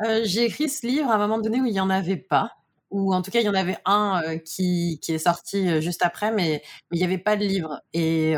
[0.00, 2.52] Heu, j'ai écrit ce livre à un moment donné où il y en avait pas,
[2.90, 5.80] ou en tout cas il y en avait un, heu, qui qui est sorti, heu,
[5.80, 8.36] juste après, mais il y avait pas de livre et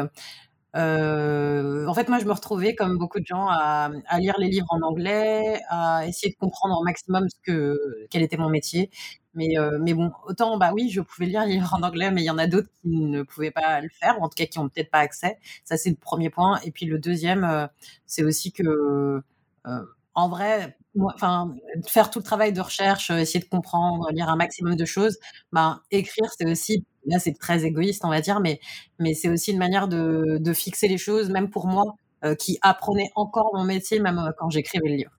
[0.74, 4.80] en fait, moi, je me retrouvais comme beaucoup de gens à, lire les livres en
[4.82, 7.78] anglais, à essayer de comprendre au maximum ce que
[8.10, 8.90] quel était mon métier.
[9.34, 12.26] Mais mais bon, autant, bah, oui, je pouvais lire les livres en anglais, mais il
[12.26, 14.58] y en a d'autres qui ne pouvaient pas le faire ou en tout cas qui
[14.58, 15.38] ont peut-être pas accès.
[15.64, 17.68] Ça, c'est le 1er point et puis le 2e, heu,
[18.06, 19.22] c'est aussi que,
[20.20, 20.76] en vrai,
[21.14, 21.54] enfin,
[21.88, 25.18] faire tout le travail de recherche, heu, essayer de comprendre, lire un maximum de choses,
[25.52, 28.60] ben, écrire, c'est aussi là, c'est très égoïste, on va dire, mais
[29.00, 31.84] mais c'est aussi une manière de fixer les choses, même pour moi,
[32.24, 35.12] heu, qui apprenais encore mon métier, même, heu, quand j'écrivais le livre.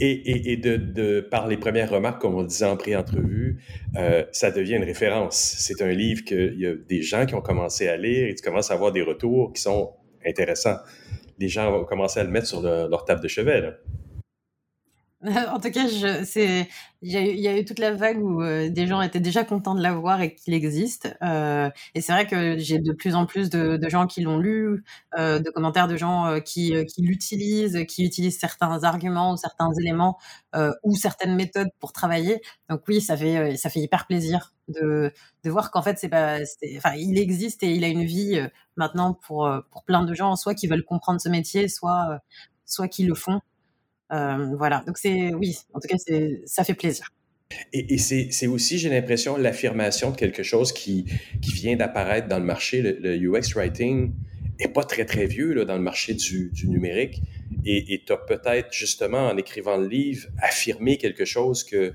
[0.00, 3.62] Et et et de de par les 1res remarques, comme on disait en pré-entrevue,
[4.32, 5.36] ça devient une référence.
[5.58, 8.42] C'est un livre qu'il y a des gens qui ont commencé à lire et tu
[8.42, 9.92] commences à avoir des retours qui sont
[10.26, 10.76] intéressants.
[11.38, 13.72] Les gens vont commencer à le mettre sur le leur table de chevet, là.
[15.50, 15.86] En tout cas,
[17.02, 19.80] il y a eu toute la vague où, heu, des gens étaient déjà contents de
[19.82, 23.88] l'avoir et qu'il existe, heu et c'est vrai que j'ai de plus en plus de
[23.88, 24.84] gens qui l'ont lu,
[25.18, 30.18] heu, de commentaires de gens, qui, qui l'utilisent, qui utilisent certains arguments ou certains éléments,
[30.82, 32.40] ou certaines méthodes pour travailler.
[32.68, 35.12] Donc oui, ça fait, ça fait hyper plaisir de
[35.44, 36.38] de voir qu'en fait, c'est pas
[36.76, 38.38] enfin, il existe et il a une vie,
[38.76, 42.20] maintenant pour, pour plein de gens, soit qui veulent comprendre ce métier, soit,
[42.66, 43.40] soit qui le font.
[44.10, 45.96] Voilà, donc c'est oui, en tout cas,
[46.46, 47.10] ça fait plaisir.
[47.72, 51.04] Et c'est aussi, j'ai l'impression, l'affirmation de quelque chose qui
[51.42, 52.82] qui vient d'apparaître dans le marché.
[52.82, 54.12] Le le UX writing
[54.58, 57.22] est pas très, très vieux, là, dans le marché du du numérique
[57.64, 61.92] et tu as peut-être, justement, en écrivant le livre, affirmé quelque chose que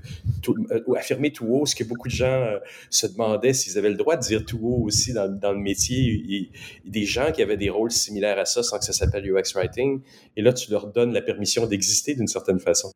[0.48, 3.90] heu, ou affirmé tout haut ce que beaucoup de gens, heu, se demandaient s'ils avaient
[3.90, 6.50] le droit de dire tout haut aussi dans le métier et
[6.84, 10.02] des gens qui avaient des rôles similaires à ça sans que ça s'appelle UX writing
[10.36, 12.92] et là, tu leur donnes la permission d'exister d'une certaine façon.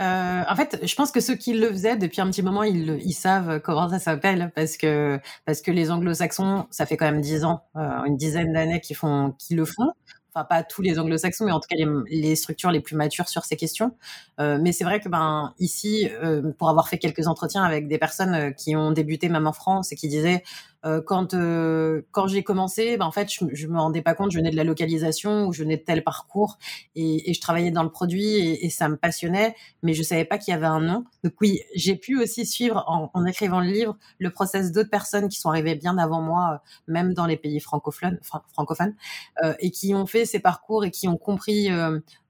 [0.00, 0.02] Heu,
[0.48, 3.60] en fait, je pense que ceux qui le faisaient depuis un petit moment, ils savent
[3.60, 7.62] comment ça s'appelle parce que parce que les anglo-saxons, ça fait quand même 10 ans,
[7.74, 9.92] une dizaine d'années qu'ils font qu'ils le font.
[10.34, 11.76] Enfin, pas tous les anglo-saxons, mais en tout cas
[12.08, 13.92] les structures les plus matures sur ces questions.
[14.40, 17.98] Heu, mais c'est vrai que, ben, ici, heu, pour avoir fait quelques entretiens avec des
[17.98, 20.42] personnes, heu, qui ont débuté même en France et qui disaient,
[20.84, 24.30] heu: «Quand, heu, quand j'ai commencé, ben, en fait, je je me rendais pas compte,
[24.32, 26.58] je venais de la localisation ou je venais de tel parcours
[26.96, 30.52] et je travaillais dans le produit et ça me passionnait, mais je savais pas qu'il
[30.52, 31.04] y avait un nom».
[31.24, 32.84] Donc oui, j'ai pu aussi suivre
[33.14, 36.92] en écrivant le livre, le process d'autres personnes qui sont arrivées bien avant moi, heu,
[36.92, 38.18] même dans les pays francophones
[39.60, 41.68] et qui ont fait ces parcours et qui ont compris,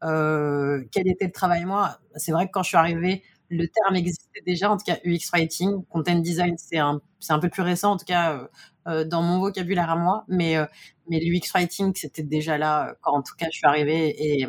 [0.01, 1.65] quel était le travail.
[1.65, 4.99] Moi, c'est vrai que quand je suis arrivée, le terme existait déjà, en tout cas
[5.05, 5.85] UX writing.
[5.87, 7.01] Content design, c'est un
[7.31, 8.49] un peu plus récent, en tout cas, heu
[8.89, 10.67] heu, dans mon vocabulaire à moi, mais heu,
[11.11, 14.47] mais l'UX writing, c'était déjà là, heu, quand en tout cas je suis arrivée et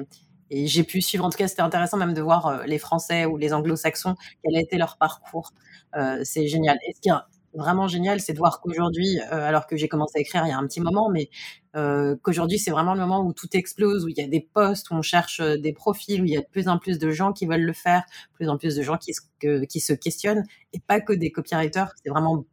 [0.52, 3.38] et j'ai pu suivre en tout cas, c'était intéressant même de voir, les Français ou
[3.38, 5.52] les anglo-saxons, quel a été leur parcours.
[6.24, 7.14] C'est génial et ce qui est
[7.56, 10.58] vraiment génial, c'est de voir qu'aujourd'hui, alors que j'ai commencé à écrire il y a
[10.58, 11.30] un petit moment, mais
[11.75, 14.90] heu, qu'aujourd'hui, c'est vraiment le moment où tout explose, où il y a des postes,
[14.91, 17.12] où on cherche, heu, des profils, où il y a de plus en plus de
[17.12, 18.03] gens qui veulent le faire,
[18.34, 19.13] plus en plus de gens qui
[19.81, 20.44] se questionnent
[20.74, 21.91] et pas que des copywriters.
[22.03, 22.46] C'est vraiment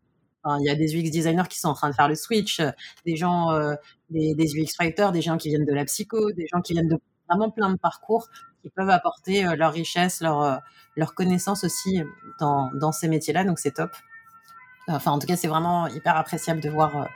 [0.60, 2.72] il y a des UX designers qui sont en train de faire le switch, heu,
[3.06, 3.50] des gens,
[4.10, 6.98] des UX writers, des gens qui viennent de la psycho, des gens qui viennent de
[7.28, 8.28] vraiment plein de parcours
[8.62, 12.02] qui peuvent apporter, leur richesse, leur connaissance aussi
[12.40, 13.90] dans dans ces métiers-là, donc c'est top.
[14.88, 17.08] Enfin, en tout cas, c'est vraiment hyper appréciable de voir,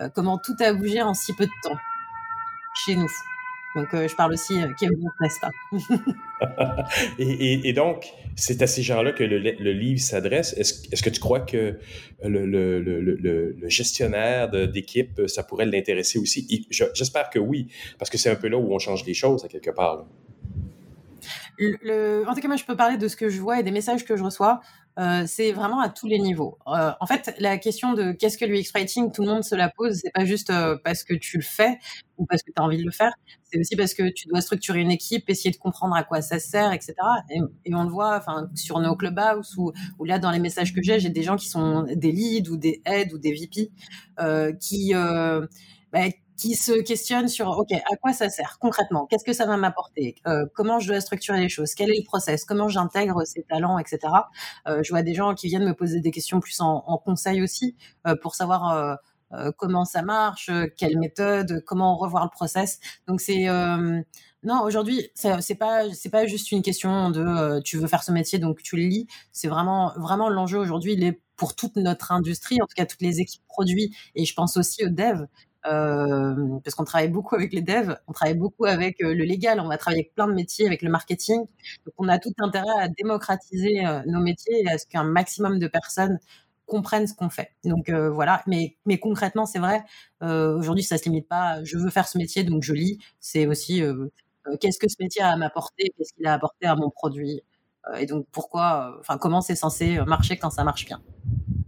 [0.00, 1.76] heu, comment tout a bougé en si peu de temps,
[2.84, 3.10] chez nous.
[3.74, 4.74] Donc heu, je parle aussi, heu,
[5.20, 5.50] n'est-ce pas?
[7.18, 8.06] Et et et donc,
[8.36, 10.54] c'est à ces gens-là que le livre s'adresse.
[10.54, 11.78] Est-ce que tu crois que
[12.22, 16.66] le gestionnaire d'équipe, ça pourrait l'intéresser aussi?
[16.70, 17.68] J'espère que oui,
[17.98, 20.06] parce que c'est un peu là où on change les choses à quelque part, là.
[21.58, 23.62] Le le en tout cas, moi, je peux parler de ce que je vois et
[23.62, 24.60] des messages que je reçois.
[24.98, 26.58] Heu, c'est vraiment à tous les niveaux.
[26.66, 29.68] Heu, en fait, la question de qu'est-ce que l'UX writing, tout le monde se la
[29.68, 29.96] pose.
[30.02, 31.78] C'est pas juste, heu, parce que tu le fais
[32.16, 33.12] ou parce que tu as envie de le faire.
[33.44, 36.38] C'est aussi parce que tu dois structurer une équipe, essayer de comprendre à quoi ça
[36.38, 40.30] sert et cetera et on le voit, enfin, sur nos Clubhouse ou ou là, dans
[40.30, 43.18] les messages que j'ai, j'ai des gens qui sont des leads ou des heads ou
[43.18, 43.70] des VP,
[44.20, 44.92] heu, qui,
[45.92, 46.00] bah,
[46.36, 49.06] qui se questionnent sur: «OK, à quoi ça sert concrètement?
[49.06, 50.16] Qu'est-ce que ça va m'apporter?
[50.26, 51.74] Heu, comment je dois structurer les choses?
[51.74, 52.44] Quel est le process?
[52.44, 54.30] Comment j'intègre ces talents?» et cetera?
[54.68, 57.76] Heu, je vois des gens qui viennent me poser des questions plus en conseil aussi,
[58.06, 58.98] heu, pour savoir,
[59.58, 62.78] comment ça marche, quelle méthode, comment revoir le process.
[63.08, 63.46] Donc c'est,
[64.44, 68.62] non, aujourd'hui, c'est pas pas juste une question de, tu veux faire ce métier, donc
[68.62, 69.06] tu le lis.
[69.32, 73.02] C'est vraiment vraiment l'enjeu aujourd'hui, il est pour toute notre industrie, en tout cas toutes
[73.02, 75.26] les équipes produits et je pense aussi aux devs,
[75.66, 79.78] parce qu'on travaille beaucoup avec les devs, on travaille beaucoup avec le légal, on va
[79.78, 81.40] travailler avec plein de métiers, avec le marketing.
[81.84, 85.66] Donc on a tout intérêt à démocratiser nos métiers et à ce qu'un maximum de
[85.66, 86.18] personnes
[86.66, 87.52] comprennent ce qu'on fait.
[87.64, 89.84] Donc voilà, mais, mais concrètement, c'est vrai,
[90.20, 92.98] aujourd'hui, ça se limite pas, je veux faire ce métier, donc je lis.
[93.20, 93.82] C'est aussi
[94.60, 97.42] qu'est-ce que ce métier a à m'apporter, qu'est-ce qu'il a apporté à mon produit,
[97.98, 101.00] et donc pourquoi, enfin comment c'est censé marcher quand ça marche bien.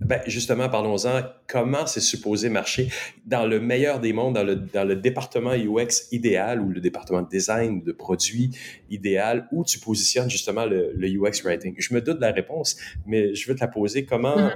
[0.08, 1.20] Ben justement, parlons-en.
[1.46, 2.88] Comment c'est supposé marcher?
[3.26, 7.20] Dans le meilleur des mondes, dans le, dans le département UX idéal ou le département
[7.20, 8.50] de design de produits
[8.88, 11.74] idéal, où tu positionnes justement le, UX writing?
[11.76, 14.06] Je me doute de la réponse, mais je veux te la poser.
[14.06, 14.54] Comment, mm-hmm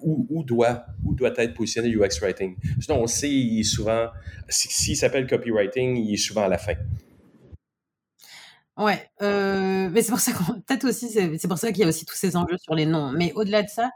[0.00, 2.54] où, doit, où doit être positionné UX Writing.
[2.80, 4.10] Sinon, on sait, il est souvent,
[4.48, 6.74] s'il s'appelle copywriting, il est souvent à la fin.
[8.76, 11.88] Ouais, euh, mais c'est pour ça qu'on, peut-être aussi, c'est pour ça qu'il y a
[11.88, 13.10] aussi tous ces enjeux sur les noms.
[13.10, 13.90] Mais au-delà de ça,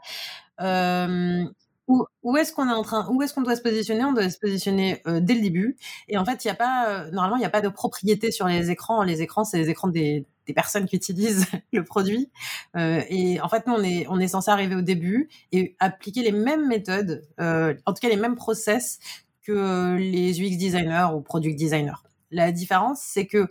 [0.61, 1.43] euh,
[1.87, 4.03] où, est-ce qu'on est en train, où est-ce qu'on doit se positionner?
[4.03, 5.77] On doit se positionner euh, dès le début.
[6.09, 8.47] Et en fait, il y a pas, normalement, il n'y a pas de propriété sur
[8.47, 9.03] les écrans.
[9.03, 10.25] Les écrans, c'est les écrans des,
[10.55, 12.29] personnes qui utilisent le produit.
[12.75, 16.67] Euh, et en fait, nous, on est, censé arriver au début et appliquer les mêmes
[16.67, 18.99] méthodes, euh, en tout cas les mêmes process
[19.43, 22.03] que les UX designers ou product designers.
[22.31, 23.49] La différence, c'est que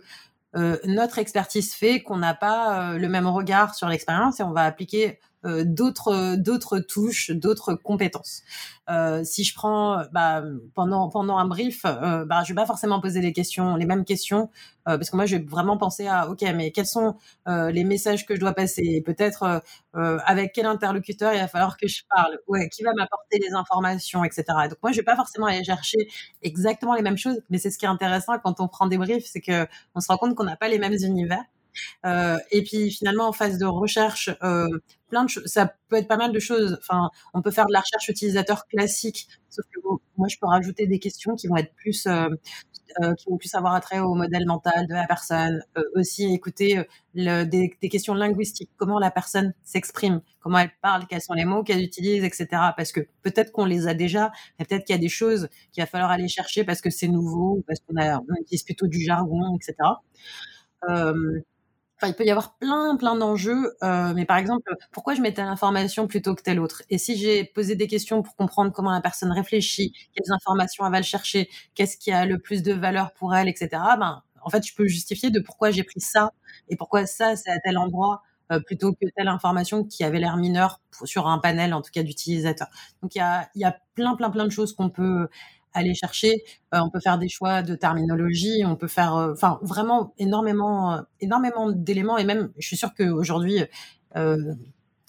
[0.55, 4.51] euh, notre expertise fait qu'on n'a pas euh, le même regard sur l'expérience et on
[4.51, 8.43] va appliquer euh, d'autres d'autres touches, d'autres compétences.
[8.89, 10.43] Euh, si je prends bah,
[10.73, 14.05] pendant pendant un brief, euh, bah, je vais pas forcément poser les questions, les mêmes
[14.05, 14.49] questions,
[14.87, 17.15] euh, parce que moi je vais vraiment penser à ok, mais quels sont
[17.47, 19.01] les messages que je dois passer?
[19.05, 19.61] Peut-être
[19.93, 22.39] avec quel interlocuteur il va falloir que je parle?
[22.47, 24.43] Ouais, qui va m'apporter les informations, etc.
[24.69, 26.07] Donc moi je vais pas forcément aller chercher
[26.41, 29.25] exactement les mêmes choses, mais c'est ce qui est intéressant quand on prend des briefs,
[29.25, 31.43] c'est que on se rend compte qu'on n'a pas les mêmes univers.
[32.05, 34.67] Euh, et puis finalement en phase de recherche, euh,
[35.07, 35.25] plein.
[35.45, 36.79] Ça peut être pas mal de choses.
[37.33, 39.79] On peut faire de la recherche utilisateur classique, sauf que
[40.17, 42.29] moi je peux rajouter des questions qui vont être plus euh,
[43.03, 45.61] euh, qui vont plus avoir attrait au modèle mental de la personne.
[45.77, 46.83] Euh, aussi écouter
[47.13, 51.81] des, questions linguistiques, comment la personne s'exprime, comment elle parle, quels sont les mots qu'elle
[51.81, 52.47] utilise, etc.
[52.75, 55.87] Parce que peut-être qu'on les a déjà, peut-être qu'il y a des choses qu'il va
[55.87, 59.75] falloir aller chercher parce que c'est nouveau, parce qu'on on utilise plutôt du jargon, etc.
[61.99, 63.73] Enfin, il peut y avoir plein, plein d'enjeux.
[63.83, 66.83] Euh, mais par exemple, pourquoi je mets telle information plutôt que telle autre?
[66.89, 70.91] Et si j'ai posé des questions pour comprendre comment la personne réfléchit, quelles informations elle
[70.91, 73.69] va le chercher, qu'est-ce qui a le plus de valeur pour elle, etc.
[73.99, 76.31] Ben, en fait, je peux justifier de pourquoi j'ai pris ça
[76.69, 78.21] et pourquoi ça, c'est à tel endroit
[78.51, 82.03] euh, plutôt que telle information qui avait l'air mineure sur un panel, en tout cas
[82.03, 82.69] d'utilisateurs.
[83.01, 85.27] Donc, il y a, y a plein, plein, plein de choses qu'on peut
[85.77, 86.43] aller chercher.
[86.73, 90.93] Euh, on peut faire des choix de terminologie, on peut faire, euh, enfin, vraiment énormément,
[90.93, 92.17] euh, énormément d'éléments.
[92.17, 93.63] Et même, je suis sûre qu'aujourd'hui,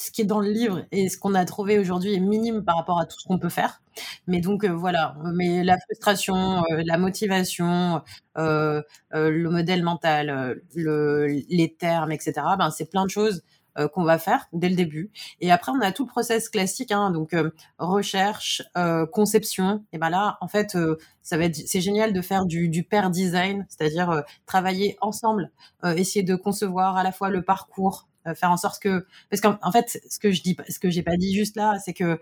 [0.01, 2.77] ce qui est dans le livre et ce qu'on a trouvé aujourd'hui est minime par
[2.77, 3.83] rapport à tout ce qu'on peut faire.
[4.29, 8.03] Mais donc voilà, mais la frustration, la motivation,
[8.37, 12.33] le modèle mental, le, les termes, etc.
[12.59, 13.43] Ben c'est plein de choses
[13.79, 15.11] euh, qu'on va faire dès le début.
[15.41, 19.85] Et après, on a tout le process classique, hein, donc euh, recherche, euh, conception.
[19.93, 20.77] Et ben là, en fait,
[21.23, 25.51] ça va être, c'est génial de faire du, pair design, c'est-à-dire travailler ensemble,
[25.97, 30.01] essayer de concevoir à la fois le parcours, faire en sorte que, parce qu'en fait,
[30.09, 32.21] ce que je dis, ce que j'ai pas dit juste là, c'est que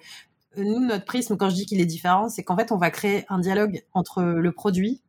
[0.57, 3.25] nous, notre prisme, quand je dis qu'il est différent, c'est qu'en fait, on va créer
[3.29, 5.03] un dialogue entre le produit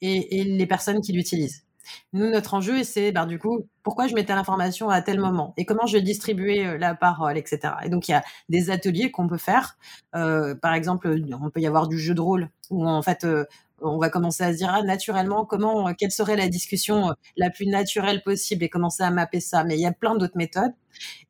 [0.00, 1.67] et les personnes qui l'utilisent.
[2.12, 5.64] Nous, notre enjeu, c'est ben, du coup, pourquoi je mettais l'information à tel moment et
[5.64, 7.74] comment je distribuais euh, la parole, etc.
[7.84, 9.76] Et donc, il y a des ateliers qu'on peut faire.
[10.14, 11.08] Euh, par exemple,
[11.40, 13.44] on peut y avoir du jeu de rôle où en fait, euh,
[13.80, 17.66] on va commencer à se dire ah, naturellement comment, quelle serait la discussion la plus
[17.66, 19.64] naturelle possible et commencer à mapper ça.
[19.64, 20.72] Mais il y a plein d'autres méthodes.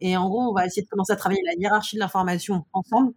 [0.00, 3.12] Et en gros, on va essayer de commencer à travailler la hiérarchie de l'information ensemble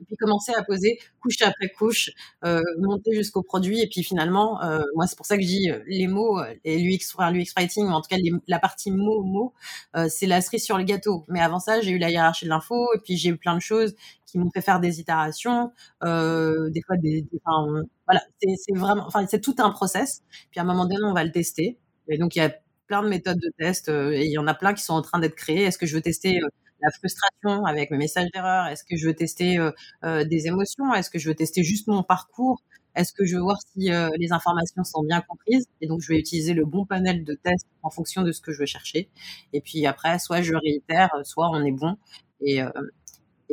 [0.00, 2.10] et puis commencer à poser couche après couche,
[2.44, 5.70] euh, monter jusqu'au produit, et puis finalement, euh, moi c'est pour ça que je dis
[5.70, 9.22] euh, les mots, euh, et l'UX, l'UX writing, ou en tout cas la partie mots,
[9.22, 9.52] mots,
[9.96, 11.24] euh, c'est la cerise sur le gâteau.
[11.28, 13.60] Mais avant ça, j'ai eu la hiérarchie de l'info, et puis j'ai eu plein de
[13.60, 13.94] choses
[14.26, 15.72] qui m'ont fait faire des itérations,
[16.04, 20.22] euh, des fois des, enfin, voilà, c'est vraiment, enfin c'est tout un process.
[20.50, 21.78] Puis à un moment donné, on va le tester.
[22.08, 22.52] Et donc il y a
[22.86, 25.18] plein de méthodes de test, et il y en a plein qui sont en train
[25.18, 25.62] d'être créées.
[25.64, 26.40] Est-ce que je veux tester
[26.80, 29.70] la frustration avec mes messages d'erreur Est-ce que je veux tester euh,
[30.04, 30.92] euh, des émotions?
[30.94, 32.62] Est-ce que je veux tester juste mon parcours?
[32.94, 35.66] Est-ce que je veux voir si euh, les informations sont bien comprises?
[35.80, 38.52] Et donc, je vais utiliser le bon panel de tests en fonction de ce que
[38.52, 39.08] je veux chercher.
[39.52, 41.96] Et puis après, soit je réitère, soit on est bon.
[42.40, 42.62] Et,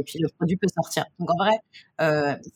[0.05, 1.05] puis le produit peut sortir.
[1.19, 1.59] Donc en vrai,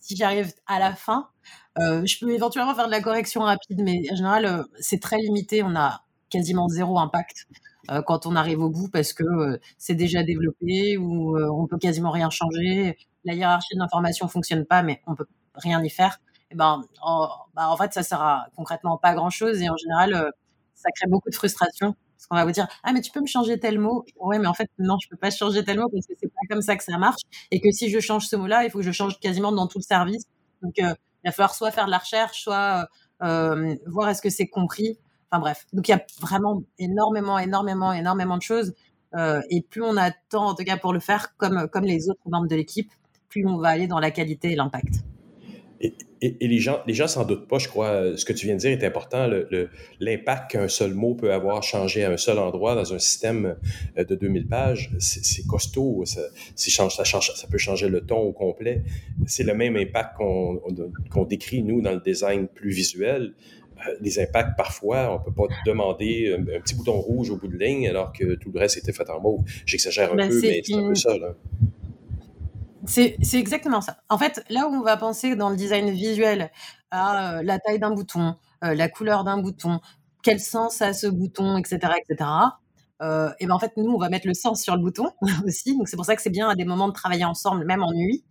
[0.02, 1.30] si j'arrive à la fin,
[1.78, 5.64] je peux éventuellement faire de la correction rapide, mais en général, c'est très limité.
[5.64, 7.48] On a quasiment zéro impact.
[7.92, 11.68] Euh, quand on arrive au bout parce que euh, c'est déjà développé ou euh, on
[11.68, 12.98] peut quasiment rien changer.
[13.24, 16.20] La hiérarchie de l'information fonctionne pas, mais on peut rien y faire.
[16.52, 19.78] et ben, en, bah, en fait, ça sert à concrètement pas grand chose et en
[19.78, 20.32] général,
[20.76, 23.28] ça crée beaucoup de frustration parce qu'on va vous dire ah mais tu peux me
[23.28, 24.06] changer tel mot?
[24.18, 26.48] Ouais mais en fait non je peux pas changer tel mot parce que c'est pas
[26.50, 28.80] comme ça que ça marche et que si je change ce mot là il faut
[28.80, 30.24] que je change quasiment dans tout le service
[30.62, 30.84] donc il
[31.26, 32.88] va falloir soit faire de la recherche soit
[33.20, 34.98] voir est-ce que c'est compris
[35.32, 38.74] enfin bref donc il y a vraiment énormément énormément énormément de choses
[39.50, 42.10] et plus on a de temps en tout cas pour le faire comme comme les
[42.10, 42.92] autres membres de l'équipe
[43.28, 45.04] plus on va aller dans la qualité et l'impact
[46.22, 48.18] et, les gens les gens s'en doutent pas, je crois.
[48.18, 49.30] Ce que tu viens de dire est important.
[50.00, 53.56] L'impact qu'un seul mot peut avoir changé à un seul endroit dans un système
[53.98, 56.04] euh, de 2000 pages, c'est costaud.
[56.06, 56.22] Ça,
[56.58, 58.84] change, ça peut changer le ton au complet.
[59.26, 63.34] C'est le même impact qu'on décrit, nous, dans le design plus visuel.
[63.88, 67.58] Euh, les impacts, parfois, on peut pas demander un, petit bouton rouge au bout de
[67.58, 69.44] ligne alors que tout le reste était fait en mauve.
[69.66, 71.18] J'exagère un ben, peu, mais c'est un peu ça.
[71.18, 71.34] Là.
[72.86, 73.98] C'est exactement ça.
[74.10, 76.52] En fait, là où on va penser dans le design visuel
[76.92, 79.80] à euh, la taille d'un bouton, euh, la couleur d'un bouton,
[80.24, 82.30] quel sens a ce bouton, etc., etc.
[83.02, 85.12] Euh, et ben en fait, nous, on va mettre le sens sur le bouton
[85.46, 85.78] aussi.
[85.78, 87.94] Donc c'est pour ça que c'est bien à des moments de travailler ensemble, même en
[87.94, 88.24] nuit.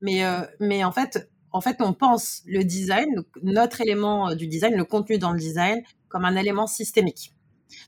[0.00, 0.22] Mais
[0.60, 5.18] mais en fait, en fait, on pense le design, notre élément du design, le contenu
[5.18, 7.34] dans le design, comme un élément systémique.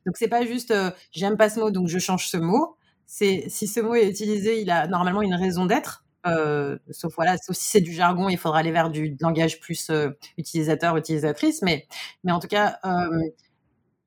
[0.06, 0.72] Donc c'est pas juste
[1.12, 2.76] j'aime pas ce mot, donc je change ce mot.
[3.06, 6.04] C'est si ce mot est utilisé, il a normalement une raison d'être.
[6.26, 10.10] Euh, sauf voilà, si c'est du jargon, il faudra aller vers du langage plus euh,
[10.38, 11.62] utilisateur, utilisatrice.
[11.62, 11.86] Mais,
[12.24, 13.08] mais en tout cas, euh,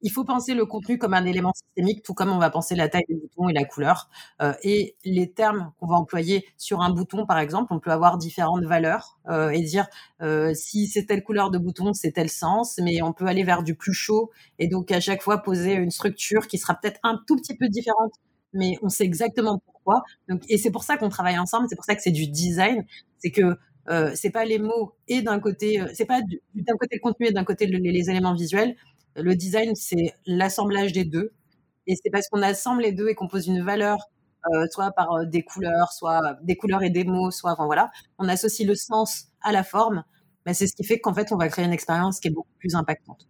[0.02, 2.90] il faut penser le contenu comme un élément systémique, tout comme on va penser la
[2.90, 4.10] taille du bouton et la couleur.
[4.64, 8.64] et les termes qu'on va employer sur un bouton, par exemple, on peut avoir différentes
[8.66, 9.20] valeurs
[9.52, 9.88] et dire
[10.54, 13.76] si c'est telle couleur de bouton, c'est tel sens, mais on peut aller vers du
[13.76, 17.36] plus chaud et donc à chaque fois poser une structure qui sera peut-être un tout
[17.36, 18.14] petit peu différente
[18.54, 20.04] mais on sait exactement pourquoi.
[20.30, 22.86] Donc, et c'est pour ça qu'on travaille ensemble, c'est pour ça que c'est du design,
[23.20, 23.58] c'est que
[23.90, 27.28] euh, c'est pas les mots et d'un côté, euh, c'est pas d'un côté le contenu
[27.28, 28.76] et d'un côté les, éléments visuels.
[29.18, 31.34] Le design, c'est l'assemblage des deux.
[31.88, 33.98] Et c'est parce qu'on assemble les deux et qu'on pose une valeur,
[34.54, 37.92] euh, soit par euh, des couleurs, soit des couleurs et des mots, soit, enfin voilà,
[38.20, 40.04] on associe le sens à la forme.
[40.46, 42.54] Bah, c'est ce qui fait qu'en fait, on va créer une expérience qui est beaucoup
[42.60, 43.28] plus impactante.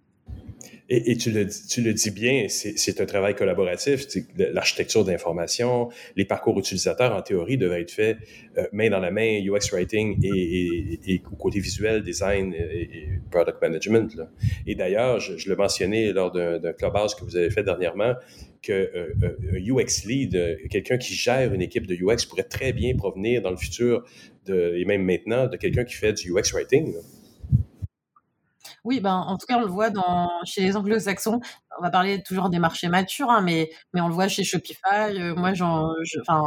[0.90, 4.06] Et, tu, le, tu, le, dis bien, c'est un travail collaboratif.
[4.38, 8.18] L'architecture d'information, les parcours utilisateurs, en théorie, devaient être faits
[8.58, 14.18] euh, main dans la main, UX writing et, côté visuel, design et, product management.
[14.66, 18.14] Et d'ailleurs, je, je le mentionnais lors d'un clubhouse que vous avez fait dernièrement,
[18.62, 22.72] que euh, euh UX lead, euh, quelqu'un qui gère une équipe de UX, pourrait très
[22.72, 24.06] bien provenir dans le futur
[24.50, 26.94] et même maintenant de quelqu'un qui fait du UX writing.
[28.88, 31.42] Oui, ben, en tout cas, on le voit dans, chez les anglo-saxons.
[31.78, 34.80] On va parler toujours des marchés matures, hein, mais, mais on le voit chez Shopify.
[35.10, 35.52] Euh, moi,
[36.22, 36.46] enfin,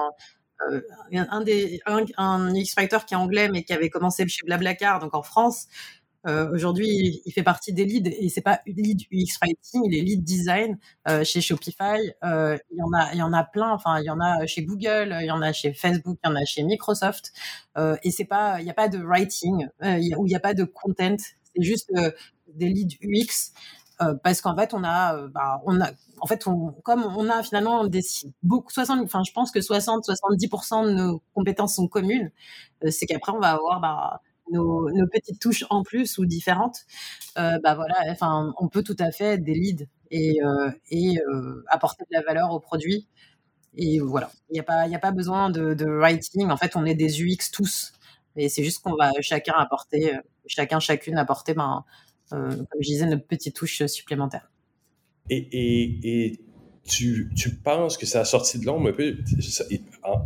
[0.70, 0.80] euh,
[1.12, 5.14] un des, un, un X-Factor qui est anglais, mais qui avait commencé chez Blablacar, donc
[5.14, 5.66] en France.
[6.26, 10.02] Euh, aujourd'hui, il, fait partie des leads et c'est pas lead UX writing, il est
[10.02, 10.78] lead design
[11.24, 11.98] chez Shopify.
[12.22, 13.70] Il y en a, y en a plein.
[13.70, 16.32] Enfin, il y en a chez Google, il y en a chez Facebook, il y
[16.32, 17.32] en a chez Microsoft.
[17.76, 21.18] et il n'y a pas de writing où il n'y a pas de content
[21.54, 22.10] c'est juste euh,
[22.48, 23.52] des leads UX
[24.00, 25.90] euh, parce qu'en fait on a euh, bah, on a
[26.20, 28.02] en fait on, comme on a finalement des
[28.42, 32.30] beaucoup 60 enfin je pense que 60 70% de nos compétences sont communes
[32.88, 34.20] c'est qu'après on va avoir bah,
[34.52, 36.78] nos, nos, petites touches en plus ou différentes.
[37.36, 40.40] Bah voilà enfin on peut tout à fait être des leads et,
[41.68, 43.06] apporter de la valeur au produit.
[43.76, 46.50] Et voilà il n'y a pas a pas besoin de, de writing.
[46.50, 47.92] En fait on est des UX tous
[48.36, 51.84] et c'est juste qu'on va chacun apporter, euh, chacun, chacune apporter, ben,
[52.32, 54.50] euh, comme je disais, notre petite touche supplémentaire.
[55.28, 56.40] Et,
[56.86, 59.16] tu, tu, penses que ça a sorti de l'ombre un peu?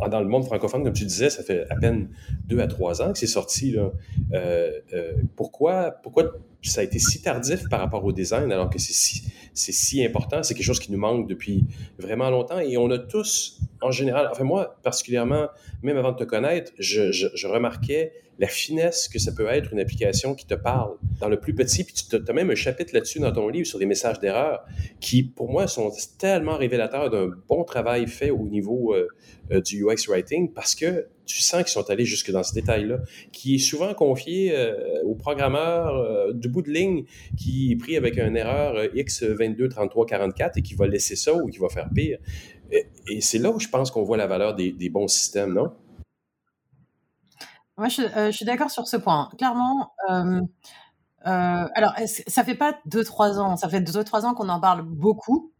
[0.09, 2.09] Dans le monde francophone, comme tu disais, ça fait à peine
[2.47, 3.71] deux à trois ans que c'est sorti.
[3.71, 3.91] Là.
[4.33, 8.79] Euh, euh, pourquoi, pourquoi ça a été si tardif par rapport au design alors que
[8.79, 10.43] c'est si, si important?
[10.43, 11.65] C'est quelque chose qui nous manque depuis
[11.99, 15.47] vraiment longtemps et on a tous, en général, enfin moi particulièrement,
[15.83, 19.79] même avant de te connaître, je, je remarquais la finesse que ça peut être une
[19.79, 21.83] application qui te parle dans le plus petit.
[21.83, 24.65] Puis tu as même un chapitre là-dessus dans ton livre sur des messages d'erreur
[24.99, 29.07] qui, pour moi, sont tellement révélateurs d'un bon travail fait au niveau euh,
[29.51, 32.99] euh, du UX writing parce que tu sens qu'ils sont allés jusque dans ce détail-là,
[33.31, 38.19] qui est souvent confié euh, au programmeur du bout de ligne qui est pris avec
[38.19, 42.19] une erreur X22, 33, 44 et qui va laisser ça ou qui va faire pire.
[42.71, 45.71] Et, c'est là où je pense qu'on voit la valeur des bons systèmes, non?
[47.77, 49.29] Moi, je, euh, je suis d'accord sur ce point.
[49.37, 50.41] Clairement, euh,
[51.27, 51.93] euh, alors
[52.27, 55.51] ça fait pas deux trois ans, ça fait deux trois ans qu'on en parle beaucoup.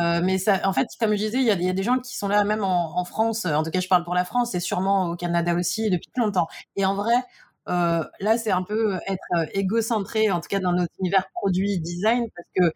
[0.00, 2.44] Euh, mais en fait, comme je disais, il y a, des gens qui sont là
[2.44, 3.46] même en, France.
[3.46, 6.48] En tout cas, je parle pour la France et sûrement au Canada aussi depuis longtemps.
[6.76, 7.14] Et en vrai,
[7.68, 12.26] euh, là, c'est un peu être égocentré, en tout cas dans notre univers produit design,
[12.34, 12.74] parce que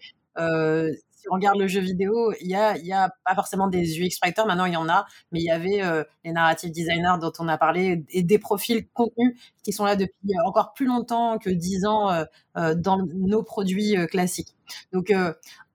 [1.21, 4.65] si on regarde le jeu vidéo, il y a, pas forcément des UX writers, maintenant
[4.65, 7.59] il y en a, mais il y avait euh, les narrative designers dont on a
[7.59, 10.15] parlé et des profils contenus qui sont là depuis
[10.47, 12.25] encore plus longtemps que 10 ans euh,
[12.57, 14.55] euh, dans nos produits classiques.
[14.93, 15.13] Donc,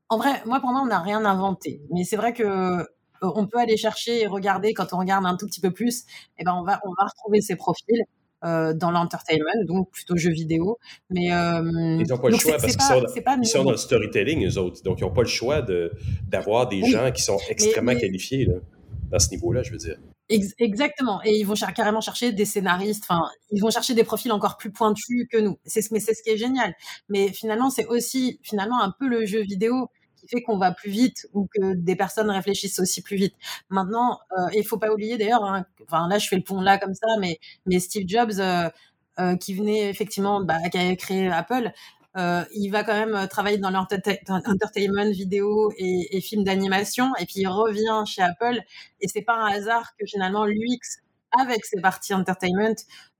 [0.09, 2.87] en vrai, moi pour moi, on n'a rien inventé, mais c'est vrai que
[3.21, 6.05] on peut aller chercher et regarder quand on regarde un tout petit peu plus,
[6.37, 8.03] eh ben on on va retrouver ces profils.
[8.43, 10.77] Euh, dans l'entertainment, donc plutôt jeux vidéo.
[11.09, 14.83] Mais euh, ils n'ont pas le choix parce qu'ils sont, dans le storytelling, eux autres.
[14.83, 15.65] Donc, ils n'ont pas le choix
[16.27, 18.55] d'avoir des gens qui sont extrêmement qualifiés là,
[19.09, 19.97] dans ce niveau-là, je veux dire.
[20.59, 21.21] exactement.
[21.23, 23.05] Et ils vont carrément chercher des scénaristes.
[23.09, 25.57] Enfin, ils vont chercher des profils encore plus pointus que nous.
[25.65, 26.75] C'est mais c'est ce qui est génial.
[27.09, 29.89] Mais finalement, c'est aussi finalement un peu le jeu vidéo
[30.29, 33.35] fait qu'on va plus vite ou que des personnes réfléchissent aussi plus vite.
[33.69, 36.93] Maintenant, euh, il faut pas oublier d'ailleurs, hein, là je fais le pont là comme
[36.93, 38.69] ça, mais, mais Steve Jobs euh,
[39.19, 41.71] euh, qui venait effectivement, bah, qui a créé Apple,
[42.17, 47.47] il va quand même travailler dans l'entertainment vidéo et, et films d'animation, et puis il
[47.47, 48.61] revient chez Apple,
[49.01, 51.04] et c'est pas un hasard que finalement l'UX
[51.39, 52.75] avec ces parties entertainment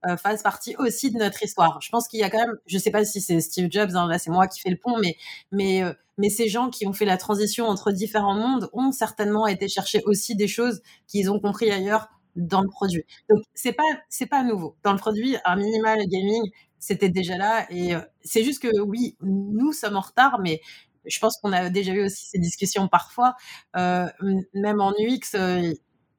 [0.06, 1.80] euh, fasse partie aussi de notre histoire.
[1.80, 4.06] Je pense qu'il y a quand même, je sais pas si c'est Steve Jobs, hein,
[4.08, 5.16] là c'est moi qui fais le pont, mais
[5.52, 9.46] mais euh, mais ces gens qui ont fait la transition entre différents mondes ont certainement
[9.46, 13.04] été chercher aussi des choses qu'ils ont compris ailleurs dans le produit.
[13.30, 13.82] Donc c'est pas
[14.30, 14.76] pas nouveau.
[14.82, 19.16] Dans le produit, un minimal gaming, c'était déjà là et euh, c'est juste que oui,
[19.22, 20.60] nous sommes en retard, mais
[21.04, 23.34] je pense qu'on a déjà eu aussi ces discussions parfois,
[23.76, 24.06] euh,
[24.54, 25.36] même en UX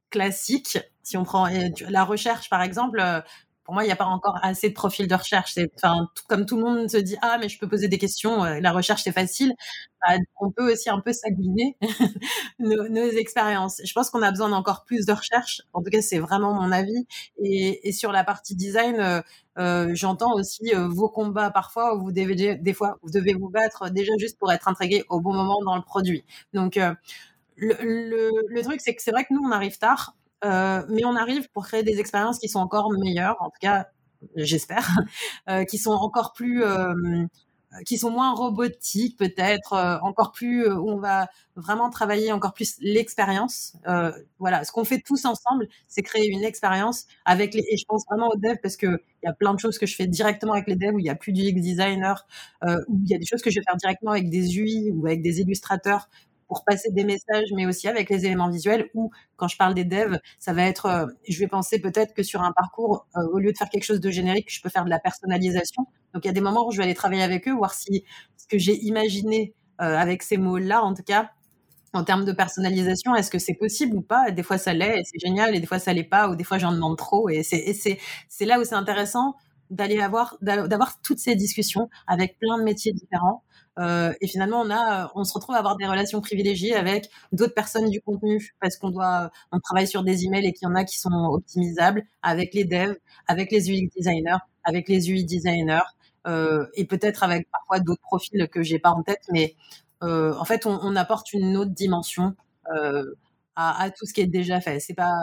[0.10, 0.80] classique.
[1.08, 1.48] Si on prend
[1.90, 3.02] la recherche, par exemple,
[3.64, 5.56] pour moi, il n'y a pas encore assez de profils de recherche.
[6.28, 8.74] Comme tout le monde se dit, ah, mais je peux poser des questions, euh, la
[8.74, 9.54] recherche c'est facile.
[10.06, 11.78] Bah, on peut aussi un peu s'aguiner
[12.60, 13.80] nos, expériences.
[13.86, 15.62] Je pense qu'on a besoin d'encore plus de recherche.
[15.72, 17.08] En tout cas, c'est vraiment mon avis.
[17.42, 19.22] Et, sur la partie design, euh,
[19.60, 23.50] euh j'entends aussi euh, vos combats parfois où vous devez, des fois, vous devez vous
[23.50, 26.26] battre déjà juste pour être intégré au bon moment dans le produit.
[26.54, 26.78] Donc,
[27.58, 30.16] le, truc, c'est que c'est vrai que nous, on arrive tard.
[30.46, 33.88] Euh, mais on arrive pour créer des expériences qui sont encore meilleures, en tout cas,
[34.36, 34.88] j'espère,
[35.50, 36.94] euh, qui sont encore plus, euh,
[37.86, 43.76] qui sont moins robotiques peut-être, encore plus où on va vraiment travailler encore plus l'expérience.
[44.40, 47.66] voilà, ce qu'on fait tous ensemble, c'est créer une expérience avec les.
[47.70, 48.88] Et je pense vraiment aux devs parce que
[49.24, 51.06] il y a plein de choses que je fais directement avec les devs où il
[51.06, 52.26] y a plus du UX designer,
[52.64, 55.06] où il y a des choses que je vais faire directement avec des UI ou
[55.06, 56.10] avec des illustrateurs
[56.48, 58.90] pour passer des messages, mais aussi avec les éléments visuels.
[58.94, 62.24] Ou quand je parle des devs, ça va être, euh, je vais penser peut-être que
[62.24, 64.86] sur un parcours, euh, au lieu de faire quelque chose de générique, je peux faire
[64.86, 65.84] de la personnalisation.
[66.14, 68.04] Donc il y a des moments où je vais aller travailler avec eux, voir si
[68.38, 71.32] ce que j'ai imaginé euh, avec ces mots-là, en tout cas,
[71.94, 74.32] en termes de personnalisation, est-ce que c'est possible ou pas?
[74.32, 76.58] Des fois ça l'est, c'est génial, et des fois ça l'est pas, ou des fois
[76.58, 79.36] j'en demande trop, et c'est là où c'est intéressant
[79.70, 83.44] d'aller avoir d'avoir toutes ces discussions avec plein de métiers différents
[83.80, 87.54] euh, et finalement, on a, on se retrouve à avoir des relations privilégiées avec d'autres
[87.54, 90.76] personnes du contenu parce qu'on doit, on travaille sur des emails et qu'il y en
[90.76, 92.96] a qui sont optimisables avec les devs,
[93.28, 95.80] avec les UX designers, avec les UI designers
[96.28, 99.56] euh, et peut-être avec parfois d'autres profils que j'ai pas en tête, mais
[100.04, 102.36] euh, en fait, on, apporte une autre dimension
[102.76, 103.16] euh,
[103.56, 104.80] à, à, tout ce qui est déjà fait.
[104.80, 105.14] C'est pas,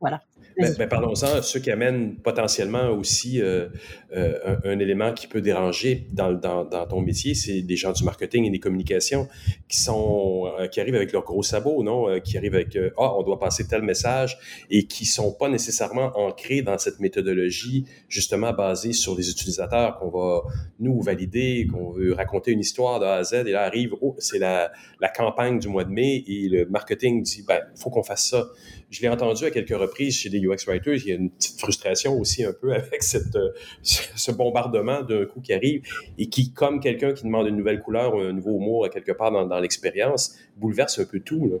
[0.00, 0.22] voilà.
[0.56, 3.68] Ben, ben, parlons-en, ceux qui amènent potentiellement aussi euh,
[4.14, 8.04] euh, un, élément qui peut déranger dans, dans, dans ton métier, c'est des gens du
[8.04, 9.28] marketing et des communications
[9.68, 13.22] qui sont euh, qui arrivent avec leurs gros sabots, non, qui arrivent avec ah on
[13.22, 14.38] doit passer tel message
[14.70, 20.10] et qui sont pas nécessairement ancrés dans cette méthodologie justement basée sur les utilisateurs qu'on
[20.10, 20.42] va
[20.78, 24.14] nous valider, qu'on veut raconter une histoire de A à Z et là arrive oh
[24.18, 28.04] c'est la, la campagne du mois de mai et le marketing dit ben faut qu'on
[28.04, 28.46] fasse ça.
[28.90, 31.58] Je l'ai entendu à quelques reprises chez des UX writers, il y a une petite
[31.58, 33.48] frustration aussi un peu avec euh,
[33.82, 35.82] ce bombardement d'un coup qui arrive
[36.18, 39.30] et qui, comme quelqu'un qui demande une nouvelle couleur ou un nouveau mot quelque part
[39.30, 41.48] dans, l'expérience, bouleverse un peu tout.
[41.48, 41.56] Là.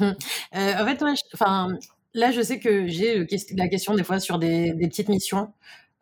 [0.00, 0.14] Hum.
[0.56, 1.78] Euh, en fait, enfin,
[2.14, 3.26] là, je sais que j'ai
[3.56, 5.52] la question des fois sur des, petites missions.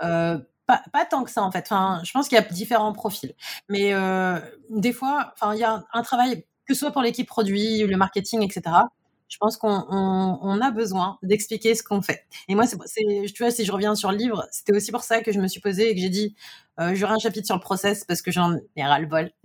[0.03, 1.65] Euh, pas, tant que ça en fait.
[1.71, 3.35] Enfin, je pense qu'il y a différents profils,
[3.71, 7.27] mais euh, des fois, enfin, il y a un travail que ce soit pour l'équipe
[7.27, 8.83] produit, le marketing, etc
[9.29, 12.25] je pense qu'on on, a besoin d'expliquer ce qu'on fait.
[12.49, 15.21] Et moi, c'est, tu vois, si je reviens sur le livre, c'était aussi pour ça
[15.21, 16.35] que je me suis posée et que j'ai dit,
[16.81, 19.31] euh, j'aurai un chapitre sur le process parce que j'en ai ras le bol,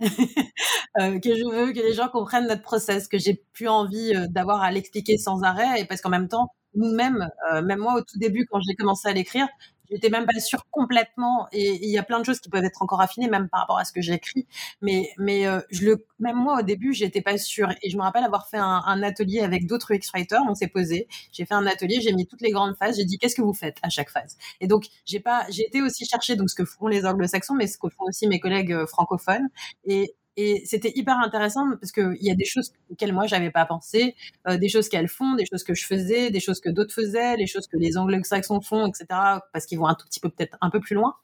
[1.00, 4.26] euh, que je veux que les gens comprennent notre process, que j'ai plus envie euh,
[4.28, 7.28] d'avoir à l'expliquer sans arrêt et parce qu'en même temps, nous-mêmes,
[7.62, 9.46] même moi au tout début quand j'ai commencé à l'écrire,
[9.90, 11.48] j'étais même pas sûre complètement.
[11.52, 13.78] Et il y a plein de choses qui peuvent être encore affinées, même par rapport
[13.78, 14.46] à ce que j'écris.
[14.80, 17.70] Mais, mais euh, je le, même moi au début, j'étais pas sûre.
[17.82, 20.42] Et je me rappelle avoir fait un, atelier avec d'autres X-writers.
[20.48, 21.08] On s'est posé.
[21.32, 22.00] J'ai fait un atelier.
[22.00, 22.96] J'ai mis toutes les grandes phases.
[22.96, 24.36] J'ai dit qu'est-ce que vous faites à chaque phase?
[24.60, 27.66] Et donc j'ai pas, j'ai été aussi chercher donc ce que font les anglo-saxons, mais
[27.66, 29.48] ce que font aussi mes collègues euh, francophones.
[29.84, 33.64] Et et c'était hyper intéressant parce qu'il y a des choses auxquelles moi j'avais pas
[33.66, 34.16] pensé,
[34.48, 37.36] euh, des choses qu'elles font, des choses que je faisais, des choses que d'autres faisaient,
[37.36, 39.06] les choses que les anglo-saxons font, etc.
[39.52, 41.14] Parce qu'ils vont un tout petit peu peut-être un peu plus loin.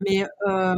[0.00, 0.76] Mais euh,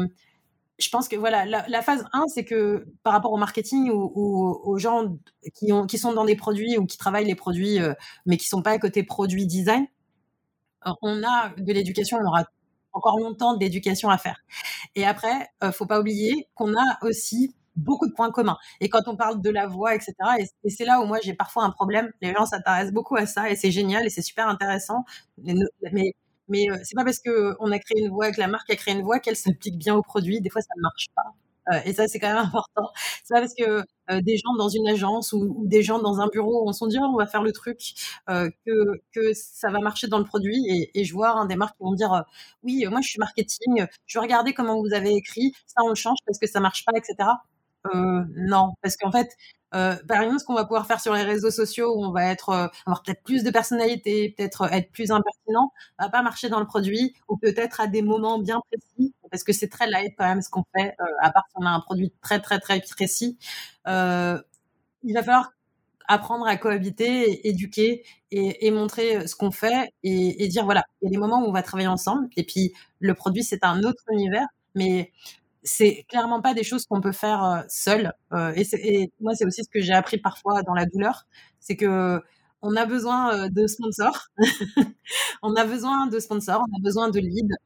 [0.79, 4.79] je pense que voilà, la, phase 1, c'est que par rapport au marketing ou, aux
[4.79, 5.19] gens
[5.55, 7.93] qui, ont, qui sont dans des produits ou qui travaillent les produits, euh,
[8.25, 9.87] mais qui sont pas à côté produit design,
[11.03, 12.45] on a de l'éducation, on aura
[12.93, 14.45] encore longtemps d'éducation à faire.
[14.97, 18.59] Et après, faut pas oublier qu'on a aussi beaucoup de points communs.
[18.81, 21.65] Et quand on parle de la voix, etc., et, c'est là où moi j'ai parfois
[21.65, 22.13] un problème.
[22.21, 25.05] Les gens s'intéressent beaucoup à ça et c'est génial et c'est super intéressant.
[25.39, 25.55] Mais,
[25.93, 26.13] mais,
[26.49, 28.77] mais euh, c'est pas parce que on a créé une voix, que la marque a
[28.77, 30.41] créé une voix qu'elle s'applique bien au produit.
[30.41, 31.23] Des fois, ça ne marche pas.
[31.73, 32.91] Euh, et ça, c'est quand même important.
[33.25, 36.29] C'est pas parce que euh, des gens dans une agence ou, des gens dans un
[36.29, 37.95] bureau on se dit oh, on va faire le truc
[38.29, 40.65] que, que ça va marcher dans le produit.
[40.69, 42.25] Et, et je vois hein, des marques qui vont dire
[42.63, 45.95] oui, moi je suis marketing, je vais regarder comment vous avez écrit, ça on le
[45.95, 47.29] change parce que ça marche pas, etc.
[47.87, 49.37] Euh, non, parce qu'en fait,
[49.75, 52.27] euh, par exemple, ce qu'on va pouvoir faire sur les réseaux sociaux, où on va
[52.27, 56.61] être euh, avoir peut-être plus de personnalité, peut-être être plus impertinent, va pas marcher dans
[56.61, 60.27] le produit, ou peut-être à des moments bien précis, parce que c'est très light quand
[60.27, 63.39] même ce qu'on fait, à part si on a un produit très très très précis.
[63.87, 65.53] il va falloir
[66.09, 71.09] apprendre à cohabiter, éduquer et, montrer ce qu'on fait et, et, dire voilà, il y
[71.09, 74.03] a des moments où on va travailler ensemble et puis le produit c'est un autre
[74.11, 75.13] univers, mais
[75.63, 78.13] c'est clairement pas des choses qu'on peut faire euh, seul.
[78.33, 81.27] Euh, et, moi, c'est aussi ce que j'ai appris parfois dans la douleur,
[81.61, 82.21] c'est que
[82.65, 84.29] on a besoin euh, de sponsors.
[85.43, 87.57] on a besoin de sponsors, on a besoin de leads.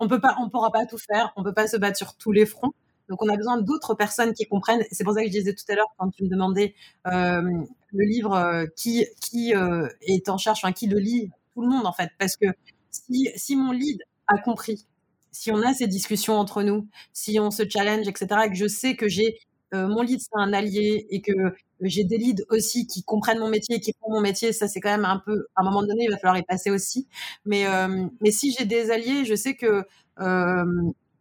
[0.00, 1.32] On peut pas, on pourra pas tout faire.
[1.36, 2.72] On peut pas se battre sur tous les fronts.
[3.08, 4.84] Donc, on a besoin d'autres personnes qui comprennent.
[4.90, 8.66] C'est pour ça que je disais tout à l'heure quand tu me demandais le livre
[8.76, 12.36] qui qui est en charge, enfin qui le lit, tout le monde en fait, parce
[12.36, 12.46] que
[12.90, 14.86] si si mon lead a compris
[15.34, 18.68] si on a ces discussions entre nous, si on se challenge, etc., et que je
[18.68, 19.38] sais que j'ai
[19.74, 21.32] euh, mon lead, c'est un allié, et que
[21.80, 24.90] j'ai des leads aussi qui comprennent mon métier, qui font mon métier, ça c'est quand
[24.90, 27.08] même un peu, à un moment donné, il va falloir y passer aussi.
[27.44, 29.84] Mais, euh, mais si j'ai des alliés, je sais que,
[30.20, 30.64] euh,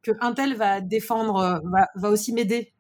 [0.04, 2.72] que un tel va défendre, va, va aussi m'aider.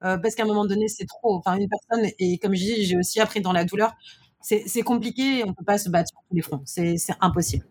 [0.00, 1.34] parce qu'à un moment donné, c'est trop.
[1.36, 3.94] Enfin, une personne, et comme je dis, j'ai aussi appris dans la douleur,
[4.40, 6.62] c'est compliqué, on peut pas se battre sur tous les fronts.
[6.64, 7.66] C'est impossible.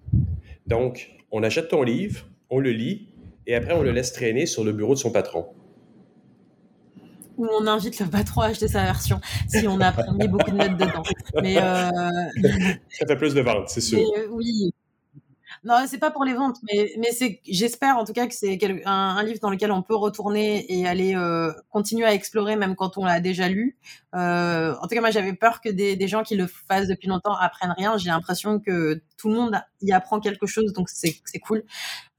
[0.65, 3.07] Donc, on achète ton livre, on le lit
[3.45, 5.47] et après on le laisse traîner sur le bureau de son patron.
[7.37, 10.55] Ou on invite le patron à acheter sa version si on a mis beaucoup de
[10.55, 11.03] notes dedans.
[11.41, 11.91] Mais euh,
[12.89, 13.99] Ça fait plus de ventes, c'est sûr.
[13.99, 14.71] Euh, oui,
[15.63, 18.57] non, c'est pas pour les ventes, mais, mais c'est, j'espère en tout cas que c'est
[18.85, 22.97] un, livre dans lequel on peut retourner et aller euh, continuer à explorer même quand
[22.97, 23.77] on l'a déjà lu.
[24.15, 27.35] Euh, en tout cas, moi, j'avais peur que des, gens qui le fassent depuis longtemps
[27.35, 27.97] apprennent rien.
[27.97, 31.63] J'ai l'impression que tout le monde y apprend quelque chose, donc c'est, cool.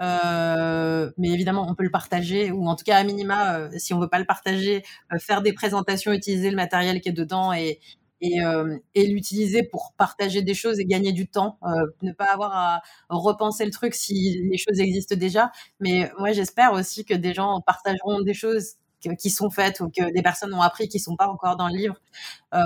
[0.03, 4.01] Euh, mais évidemment, on peut le partager, ou en tout cas, à minima, si on
[4.01, 4.83] veut pas le partager,
[5.19, 7.81] faire des présentations, utiliser le matériel qui est dedans et,
[8.21, 12.27] et, euh, et l'utiliser pour partager des choses et gagner du temps, euh, ne pas
[12.27, 15.51] avoir à repenser le truc si les choses existent déjà.
[15.81, 18.75] Mais moi, j'espère aussi que des gens partageront des choses
[19.19, 21.77] qui sont faites ou que des personnes ont appris qui sont pas encore dans le
[21.77, 21.97] livre
[22.55, 22.59] euh,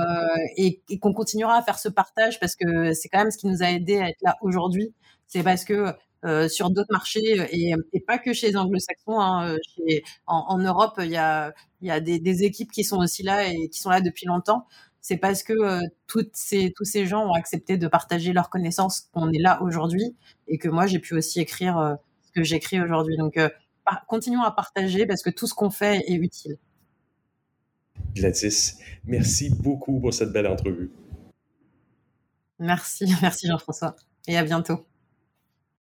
[0.56, 3.62] et, qu'on continuera à faire ce partage parce que c'est quand même ce qui nous
[3.62, 4.94] a aidé à être là aujourd'hui.
[5.26, 9.20] C'est parce que euh, sur d'autres marchés et, et, pas que chez les anglo-saxons.
[9.20, 13.22] Hein, chez, en, en, Europe, il y a, y a des, équipes qui sont aussi
[13.22, 14.66] là et qui sont là depuis longtemps
[15.02, 19.08] c'est parce que euh, toutes ces, tous ces gens ont accepté de partager leurs connaissances
[19.12, 22.80] qu'on est là aujourd'hui et que moi j'ai pu aussi écrire euh, ce que j'écris
[22.80, 23.16] aujourd'hui.
[23.16, 23.50] Donc euh,
[24.06, 26.56] continuons à partager parce que tout ce qu'on fait est utile.
[28.14, 30.92] Gladys, merci beaucoup pour cette belle entrevue.
[32.60, 33.96] Merci, merci Jean-François
[34.28, 34.86] et à bientôt.